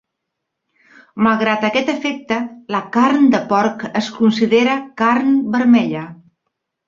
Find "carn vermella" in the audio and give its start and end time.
5.03-6.05